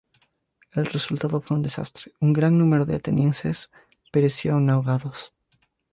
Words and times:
El 0.71 0.87
resultado 0.87 1.41
fue 1.41 1.57
un 1.57 1.61
desastre: 1.61 2.11
un 2.19 2.33
gran 2.33 2.57
número 2.57 2.87
de 2.87 2.95
atenienses 2.95 3.69
perecieron 4.11 4.67
ahogados. 4.71 5.31